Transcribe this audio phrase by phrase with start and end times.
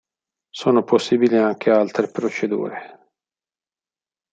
[0.49, 3.09] Sono possibili anche altre procedure.